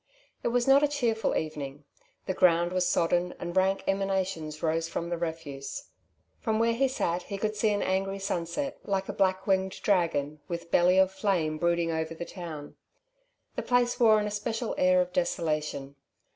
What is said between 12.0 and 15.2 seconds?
the town. The place wore an especial air of